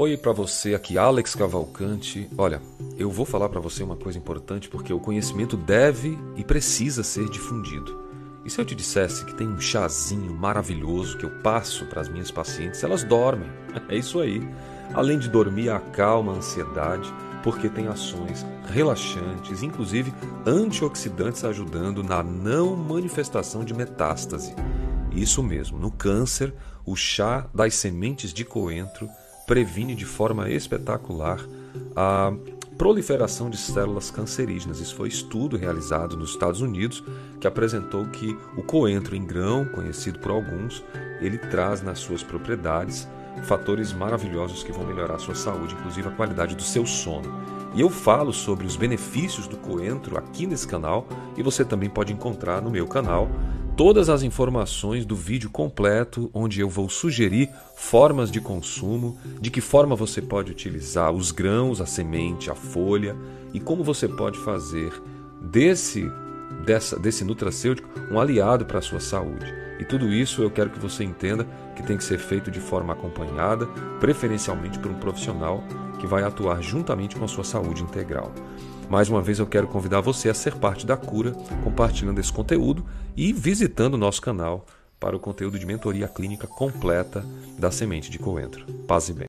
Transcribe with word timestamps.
Oi 0.00 0.16
para 0.16 0.30
você, 0.30 0.76
aqui 0.76 0.96
Alex 0.96 1.34
Cavalcante. 1.34 2.30
Olha, 2.38 2.62
eu 2.96 3.10
vou 3.10 3.26
falar 3.26 3.48
para 3.48 3.58
você 3.58 3.82
uma 3.82 3.96
coisa 3.96 4.16
importante 4.16 4.68
porque 4.68 4.92
o 4.92 5.00
conhecimento 5.00 5.56
deve 5.56 6.16
e 6.36 6.44
precisa 6.44 7.02
ser 7.02 7.28
difundido. 7.28 8.00
E 8.44 8.48
se 8.48 8.60
eu 8.60 8.64
te 8.64 8.76
dissesse 8.76 9.24
que 9.24 9.34
tem 9.34 9.48
um 9.48 9.60
chazinho 9.60 10.32
maravilhoso 10.32 11.18
que 11.18 11.24
eu 11.24 11.42
passo 11.42 11.84
para 11.86 12.00
as 12.00 12.08
minhas 12.08 12.30
pacientes, 12.30 12.84
elas 12.84 13.02
dormem. 13.02 13.50
É 13.88 13.96
isso 13.96 14.20
aí. 14.20 14.40
Além 14.94 15.18
de 15.18 15.28
dormir, 15.28 15.68
acalma 15.70 16.32
a 16.32 16.36
ansiedade, 16.36 17.12
porque 17.42 17.68
tem 17.68 17.88
ações 17.88 18.46
relaxantes, 18.68 19.64
inclusive 19.64 20.14
antioxidantes 20.46 21.42
ajudando 21.42 22.04
na 22.04 22.22
não 22.22 22.76
manifestação 22.76 23.64
de 23.64 23.74
metástase. 23.74 24.54
Isso 25.10 25.42
mesmo, 25.42 25.76
no 25.76 25.90
câncer, 25.90 26.54
o 26.86 26.94
chá 26.94 27.48
das 27.52 27.74
sementes 27.74 28.32
de 28.32 28.44
coentro 28.44 29.08
previne 29.48 29.94
de 29.94 30.04
forma 30.04 30.50
espetacular 30.50 31.40
a 31.96 32.32
proliferação 32.76 33.48
de 33.50 33.56
células 33.56 34.10
cancerígenas. 34.10 34.78
Isso 34.78 34.94
foi 34.94 35.08
estudo 35.08 35.56
realizado 35.56 36.16
nos 36.16 36.30
Estados 36.30 36.60
Unidos 36.60 37.02
que 37.40 37.46
apresentou 37.46 38.06
que 38.06 38.38
o 38.56 38.62
coentro 38.62 39.16
em 39.16 39.24
grão, 39.24 39.64
conhecido 39.64 40.18
por 40.18 40.30
alguns, 40.30 40.84
ele 41.20 41.38
traz 41.38 41.82
nas 41.82 41.98
suas 41.98 42.22
propriedades 42.22 43.08
fatores 43.44 43.92
maravilhosos 43.92 44.62
que 44.62 44.70
vão 44.70 44.84
melhorar 44.84 45.14
a 45.14 45.18
sua 45.18 45.34
saúde, 45.34 45.74
inclusive 45.74 46.08
a 46.08 46.12
qualidade 46.12 46.54
do 46.54 46.62
seu 46.62 46.84
sono. 46.84 47.32
E 47.74 47.80
eu 47.80 47.88
falo 47.88 48.32
sobre 48.32 48.66
os 48.66 48.76
benefícios 48.76 49.48
do 49.48 49.56
coentro 49.56 50.18
aqui 50.18 50.46
nesse 50.46 50.66
canal 50.68 51.06
e 51.36 51.42
você 51.42 51.64
também 51.64 51.88
pode 51.88 52.12
encontrar 52.12 52.60
no 52.60 52.70
meu 52.70 52.86
canal 52.86 53.28
todas 53.78 54.08
as 54.08 54.24
informações 54.24 55.06
do 55.06 55.14
vídeo 55.14 55.48
completo, 55.48 56.28
onde 56.34 56.60
eu 56.60 56.68
vou 56.68 56.88
sugerir 56.88 57.48
formas 57.76 58.28
de 58.28 58.40
consumo, 58.40 59.16
de 59.40 59.52
que 59.52 59.60
forma 59.60 59.94
você 59.94 60.20
pode 60.20 60.50
utilizar 60.50 61.12
os 61.12 61.30
grãos, 61.30 61.80
a 61.80 61.86
semente, 61.86 62.50
a 62.50 62.56
folha 62.56 63.16
e 63.54 63.60
como 63.60 63.84
você 63.84 64.08
pode 64.08 64.36
fazer 64.40 64.92
desse 65.40 66.04
dessa, 66.66 66.98
desse 66.98 67.22
nutracêutico 67.22 67.88
um 68.10 68.18
aliado 68.18 68.66
para 68.66 68.80
a 68.80 68.82
sua 68.82 68.98
saúde. 68.98 69.46
E 69.78 69.84
tudo 69.84 70.12
isso 70.12 70.42
eu 70.42 70.50
quero 70.50 70.70
que 70.70 70.80
você 70.80 71.04
entenda 71.04 71.46
que 71.76 71.82
tem 71.84 71.96
que 71.96 72.02
ser 72.02 72.18
feito 72.18 72.50
de 72.50 72.58
forma 72.58 72.94
acompanhada, 72.94 73.68
preferencialmente 74.00 74.76
por 74.80 74.90
um 74.90 74.98
profissional 74.98 75.62
que 75.98 76.06
vai 76.06 76.22
atuar 76.22 76.62
juntamente 76.62 77.16
com 77.16 77.24
a 77.24 77.28
sua 77.28 77.44
saúde 77.44 77.82
integral. 77.82 78.32
Mais 78.88 79.08
uma 79.08 79.20
vez 79.20 79.38
eu 79.38 79.46
quero 79.46 79.66
convidar 79.66 80.00
você 80.00 80.30
a 80.30 80.34
ser 80.34 80.54
parte 80.54 80.86
da 80.86 80.96
cura, 80.96 81.32
compartilhando 81.62 82.20
esse 82.20 82.32
conteúdo 82.32 82.84
e 83.16 83.32
visitando 83.32 83.94
o 83.94 83.98
nosso 83.98 84.22
canal 84.22 84.64
para 84.98 85.16
o 85.16 85.20
conteúdo 85.20 85.58
de 85.58 85.66
mentoria 85.66 86.08
clínica 86.08 86.46
completa 86.46 87.24
da 87.58 87.70
semente 87.70 88.10
de 88.10 88.18
coentro. 88.18 88.64
Paz 88.86 89.08
e 89.08 89.12
bem. 89.12 89.26